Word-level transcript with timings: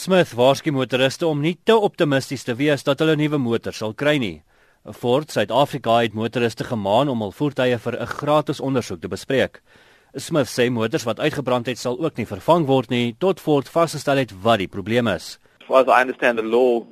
Smith 0.00 0.30
waarsku 0.32 0.72
motoriste 0.72 1.26
om 1.28 1.42
nie 1.44 1.58
te 1.68 1.74
optimisties 1.76 2.46
te 2.46 2.54
wees 2.56 2.86
dat 2.86 3.02
hulle 3.02 3.18
nuwe 3.20 3.36
motor 3.36 3.74
sal 3.76 3.90
kry 3.92 4.14
nie. 4.22 4.38
Ford 4.96 5.28
Suid-Afrika 5.28 5.98
het 5.98 6.14
motoriste 6.16 6.64
gemaan 6.64 7.10
om 7.12 7.20
hul 7.20 7.34
voertuie 7.36 7.76
vir 7.86 7.98
'n 8.00 8.06
gratis 8.06 8.62
ondersoek 8.68 9.00
te 9.02 9.10
bespreek. 9.12 9.60
Smith 10.16 10.48
sê 10.48 10.70
motors 10.70 11.04
wat 11.04 11.20
uitgebrand 11.20 11.66
het 11.66 11.78
sal 11.78 12.00
ook 12.00 12.16
nie 12.16 12.24
vervang 12.24 12.66
word 12.66 12.88
nie 12.90 13.14
tot 13.18 13.40
Ford 13.40 13.68
vasgestel 13.68 14.16
het 14.16 14.32
wat 14.42 14.58
die 14.58 14.68
probleem 14.68 15.06
is. 15.06 15.38
As 15.68 15.86
I 15.86 16.00
understand 16.00 16.38
the 16.38 16.44
law 16.44 16.86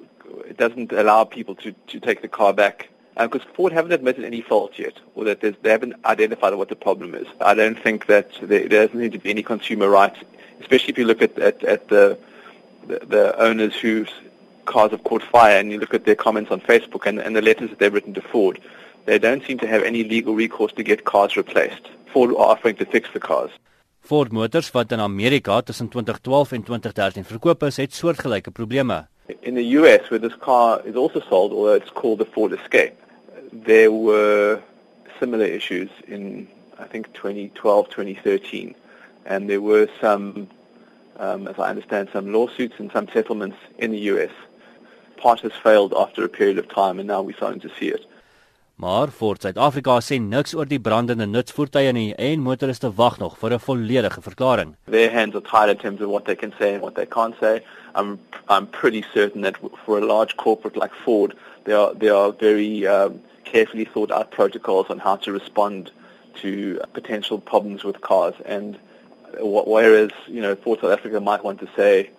it 0.51 0.59
doesn't 0.59 0.93
allow 0.93 1.25
people 1.25 1.55
to 1.55 1.73
to 1.87 1.99
take 1.99 2.21
the 2.21 2.29
car 2.29 2.53
back 2.53 2.91
because 3.17 3.47
uh, 3.49 3.55
Ford 3.55 3.73
haven't 3.73 3.93
admitted 3.93 4.25
any 4.25 4.43
fault 4.43 4.77
yet 4.77 5.01
or 5.15 5.25
that 5.25 5.41
they 5.41 5.71
haven't 5.71 5.95
identified 6.05 6.55
what 6.55 6.69
the 6.69 6.77
problem 6.77 7.15
is. 7.15 7.27
I 7.41 7.55
don't 7.55 7.83
think 7.83 8.07
that 8.07 8.29
there, 8.43 8.69
there 8.69 8.87
doesn't 8.87 9.01
need 9.01 9.13
to 9.13 9.19
be 9.19 9.31
any 9.31 9.43
consumer 9.43 9.89
rights, 9.89 10.19
especially 10.61 10.93
if 10.93 10.99
you 10.99 11.07
look 11.07 11.23
at 11.23 11.39
at, 11.39 11.65
at 11.65 11.89
the 11.89 12.19
the, 12.89 12.98
the 13.07 13.39
owners 13.39 13.75
whose 13.77 14.11
cars 14.64 14.91
have 14.91 15.05
caught 15.05 15.23
fire 15.23 15.59
and 15.59 15.70
you 15.73 15.79
look 15.79 15.95
at 15.95 16.05
their 16.05 16.15
comments 16.15 16.51
on 16.51 16.60
Facebook 16.60 17.06
and, 17.06 17.19
and 17.19 17.34
the 17.37 17.42
letters 17.42 17.70
that 17.70 17.79
they've 17.79 17.92
written 17.92 18.15
to 18.15 18.23
Ford, 18.23 18.60
they 19.06 19.19
don't 19.19 19.45
seem 19.46 19.59
to 19.59 19.66
have 19.66 19.83
any 19.83 20.05
legal 20.05 20.34
recourse 20.34 20.73
to 20.73 20.83
get 20.83 21.05
cars 21.05 21.37
replaced. 21.37 21.88
Ford 22.12 22.30
are 22.30 22.51
offering 22.52 22.77
to 22.77 22.87
fix 22.87 23.09
the 23.12 23.20
cars. 23.20 23.51
Ford 24.01 24.32
Motors 24.32 24.70
wat 24.73 24.93
in 24.93 25.01
Amerika 25.01 25.60
tussen 25.62 25.88
2012 25.88 26.52
en 26.52 26.62
2013 26.62 27.24
verkoop 27.24 27.62
is, 27.62 27.77
het 27.77 27.95
soortgelyke 27.95 28.51
probleme. 28.51 29.07
In 29.41 29.55
the 29.55 29.77
US 29.77 30.09
where 30.09 30.20
this 30.20 30.37
car 30.41 30.80
is 30.84 30.96
also 30.96 31.20
sold, 31.20 31.52
although 31.52 31.77
it's 31.77 31.93
called 31.93 32.18
the 32.18 32.24
Ford 32.24 32.52
Escape, 32.52 32.95
there 33.52 33.91
were 33.91 34.60
similar 35.18 35.45
issues 35.45 35.91
in 36.07 36.48
I 36.79 36.87
think 36.87 37.12
2012, 37.12 37.88
2013 37.91 38.74
and 39.27 39.48
there 39.48 39.60
were 39.60 39.88
some 40.01 40.48
um, 41.19 41.49
as 41.49 41.59
I 41.59 41.71
understand, 41.71 42.09
some 42.13 42.33
lawsuits 42.33 42.75
and 42.79 42.91
some 42.93 43.09
settlements 43.13 43.57
in 43.79 43.91
the 43.91 43.99
US. 44.13 44.31
Part 45.17 45.41
has 45.41 45.53
failed 45.53 45.93
after 45.95 46.25
a 46.25 46.29
period 46.29 46.59
of 46.59 46.69
time, 46.69 46.99
and 46.99 47.09
now 47.09 47.23
we're 47.23 47.37
starting 47.37 47.60
to 47.60 47.71
see 47.79 47.88
it. 47.88 48.05
Maar 48.79 49.09
Ford 49.09 49.41
Suid-Afrika 49.43 49.97
sê 49.99 50.21
niks 50.23 50.52
oor 50.55 50.69
die 50.71 50.79
brandende 50.79 51.27
nutsvoertuie 51.27 51.91
nie 51.97 52.13
en 52.15 52.45
motoriste 52.47 52.93
wag 53.01 53.16
nog 53.19 53.35
vir 53.41 53.55
'n 53.55 53.65
volledige 53.65 54.23
verklaring. 54.23 54.77
Their 54.87 55.10
hands 55.10 55.35
are 55.35 55.41
tied 55.41 55.69
in 55.69 55.79
terms 55.79 56.01
of 56.01 56.10
what 56.10 56.27
they 56.27 56.37
can 56.37 56.52
say 56.60 56.75
and 56.75 56.83
what 56.83 56.95
they 56.95 57.07
can't 57.07 57.35
say. 57.41 57.65
I'm 57.97 58.21
I'm 58.49 58.69
pretty 58.69 59.03
certain 59.13 59.43
that 59.43 59.57
for 59.85 59.99
a 59.99 60.07
large 60.07 60.37
corporate 60.37 60.77
like 60.77 60.95
Ford, 61.05 61.35
there 61.65 61.77
are 61.77 61.93
there 61.95 62.15
are 62.15 62.30
very 62.30 62.87
um, 62.87 63.19
carefully 63.43 63.85
thought 63.85 64.12
out 64.12 64.31
protocols 64.31 64.87
on 64.91 64.99
how 65.00 65.16
to 65.16 65.32
respond 65.32 65.91
to 66.43 66.81
potential 66.93 67.38
problems 67.41 67.82
with 67.82 68.00
cars 68.00 68.34
and 68.44 68.78
whereas 69.41 70.10
you 70.26 70.41
know 70.41 70.54
Ford 70.54 70.81
South 70.81 70.93
Africa 70.93 71.21
might 71.21 71.44
want 71.44 71.60
to 71.60 71.69
say 71.76 72.10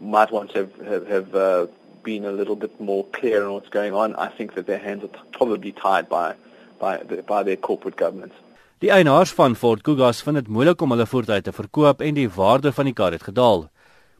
might 0.00 0.30
want 0.30 0.50
to 0.52 0.58
have 0.58 0.86
have, 0.86 1.06
have 1.06 1.34
uh, 1.34 1.66
been 2.02 2.24
a 2.24 2.32
little 2.32 2.56
bit 2.56 2.78
more 2.80 3.04
clear 3.12 3.44
on 3.44 3.52
what's 3.52 3.68
going 3.68 3.94
on. 3.94 4.14
I 4.16 4.28
think 4.28 4.54
that 4.54 4.66
their 4.66 4.78
hands 4.78 5.04
are 5.04 5.14
probably 5.32 5.72
tied 5.72 6.08
by 6.08 6.34
by 6.78 6.98
the, 6.98 7.22
by 7.22 7.42
their 7.42 7.56
corporate 7.56 7.96
governance. 7.96 8.34
Die 8.78 8.90
eienaars 8.92 9.32
van 9.32 9.54
Ford 9.56 9.80
Kugas 9.82 10.20
vind 10.22 10.36
dit 10.36 10.48
moeilik 10.52 10.82
om 10.84 10.92
hulle 10.92 11.06
voertuie 11.08 11.40
te 11.42 11.52
verkoop 11.52 12.02
en 12.04 12.14
die 12.18 12.28
waarde 12.28 12.72
van 12.76 12.84
die 12.90 12.92
kar 12.92 13.14
het 13.16 13.24
gedaal. 13.24 13.70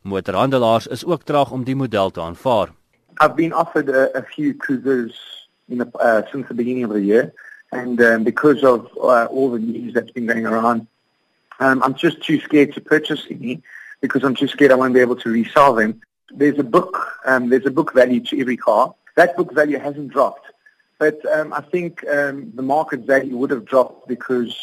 Motorhandelaars 0.02 0.86
is 0.86 1.04
ook 1.04 1.26
traag 1.28 1.52
om 1.52 1.64
die 1.64 1.76
model 1.76 2.10
te 2.10 2.20
aanvaar. 2.20 2.72
I've 3.20 3.34
been 3.34 3.52
offered 3.52 3.88
a, 3.88 4.08
a 4.14 4.22
few 4.22 4.54
Cougars 4.54 5.48
in 5.68 5.78
the, 5.78 5.86
uh, 6.00 6.22
since 6.30 6.48
the 6.48 6.54
beginning 6.54 6.84
of 6.84 6.92
the 6.92 7.04
year 7.04 7.32
and 7.72 8.00
um, 8.00 8.24
because 8.24 8.62
of 8.62 8.86
uh, 8.96 9.26
all 9.26 9.50
the 9.50 9.58
news 9.58 9.92
that's 9.92 10.12
been 10.12 10.26
going 10.26 10.46
around 10.46 10.86
Um, 11.60 11.82
I'm 11.82 11.94
just 11.94 12.22
too 12.22 12.40
scared 12.40 12.74
to 12.74 12.80
purchase 12.80 13.26
any 13.30 13.62
because 14.00 14.22
I'm 14.24 14.34
too 14.34 14.48
scared 14.48 14.72
I 14.72 14.74
won't 14.74 14.94
be 14.94 15.00
able 15.00 15.16
to 15.16 15.30
resell 15.30 15.74
them. 15.74 16.00
There's 16.30 16.58
a 16.58 16.64
book, 16.64 17.18
um, 17.24 17.48
there's 17.48 17.66
a 17.66 17.70
book 17.70 17.94
value 17.94 18.20
to 18.20 18.40
every 18.40 18.56
car. 18.56 18.94
That 19.14 19.36
book 19.36 19.52
value 19.54 19.78
hasn't 19.78 20.12
dropped. 20.12 20.52
But 20.98 21.24
um, 21.32 21.52
I 21.52 21.60
think 21.60 22.06
um, 22.08 22.52
the 22.54 22.62
market 22.62 23.00
value 23.00 23.36
would 23.36 23.50
have 23.50 23.64
dropped 23.64 24.08
because 24.08 24.54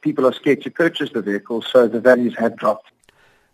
people 0.00 0.26
are 0.26 0.32
scared 0.32 0.62
to 0.62 0.70
purchase 0.70 1.10
the 1.10 1.22
vehicle, 1.22 1.62
so 1.62 1.88
the 1.88 2.00
values 2.00 2.34
have 2.38 2.56
dropped. 2.56 2.90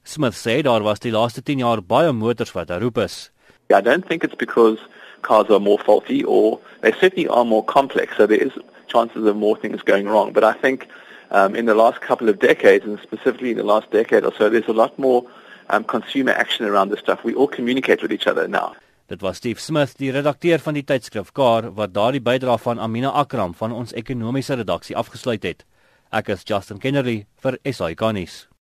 Smith 0.04 0.34
sê 0.34 0.62
daar 0.62 0.82
was 0.82 0.98
die 1.00 1.10
laaste 1.12 1.42
10 1.42 1.58
jaar 1.58 1.82
baie 1.82 2.12
motors 2.12 2.52
wat 2.52 2.68
herroep 2.68 2.98
is. 2.98 3.30
I 3.70 3.82
don't 3.82 4.06
think 4.06 4.24
it's 4.24 4.34
because 4.34 4.78
cars 5.22 5.50
are 5.50 5.60
more 5.60 5.78
faulty 5.78 6.24
or 6.24 6.60
they 6.80 6.92
certainly 6.92 7.28
are 7.28 7.44
more 7.44 7.64
complex, 7.64 8.16
so 8.16 8.26
there 8.26 8.42
is 8.42 8.52
chances 8.86 9.26
of 9.26 9.36
more 9.36 9.56
things 9.56 9.82
going 9.82 10.08
wrong. 10.08 10.32
But 10.32 10.44
I 10.44 10.54
think 10.54 10.88
um, 11.30 11.54
in 11.54 11.66
the 11.66 11.74
last 11.74 12.00
couple 12.00 12.28
of 12.28 12.38
decades, 12.38 12.84
and 12.84 12.98
specifically 13.00 13.50
in 13.50 13.56
the 13.56 13.64
last 13.64 13.90
decade 13.90 14.24
or 14.24 14.32
so, 14.36 14.48
there's 14.48 14.68
a 14.68 14.72
lot 14.72 14.98
more 14.98 15.24
um, 15.70 15.84
consumer 15.84 16.32
action 16.32 16.66
around 16.66 16.90
this 16.90 17.00
stuff. 17.00 17.24
We 17.24 17.34
all 17.34 17.48
communicate 17.48 18.02
with 18.02 18.12
each 18.12 18.26
other 18.26 18.48
now. 18.48 18.74
Dit 19.08 19.22
was 19.22 19.36
Steve 19.36 19.60
Smith, 19.60 19.96
die 19.96 20.10
redakteur 20.12 20.60
van 20.60 20.76
die 20.76 20.84
tydskrif 20.84 21.32
Car, 21.32 21.70
wat 21.72 21.94
daardie 21.94 22.20
bydrae 22.20 22.58
van 22.60 22.78
Amina 22.78 23.08
Akram 23.16 23.54
van 23.56 23.72
ons 23.72 23.94
ekonomiese 23.96 24.58
redaksie 24.60 24.96
afgesluit 24.96 25.46
het. 25.48 25.64
Ek 26.12 26.28
is 26.28 26.44
Justin 26.44 26.80
Kennerly 26.80 27.22
vir 27.40 27.56
SAK 27.64 28.04
nuus. 28.12 28.48